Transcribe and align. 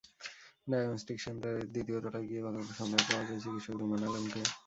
Diagnostic 0.67 1.17
সেন্টারের 1.21 1.65
দ্বিতীয় 1.73 1.99
তলায় 2.03 2.27
গিয়ে 2.29 2.41
গতকাল 2.45 2.65
সন্ধ্যায় 2.79 3.05
পাওয়া 3.07 3.23
যায় 3.27 3.41
চিকিৎসক 3.43 3.75
রুমানা 3.77 4.05
আলমকে। 4.09 4.41